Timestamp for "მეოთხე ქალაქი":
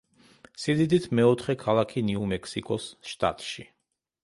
1.19-2.03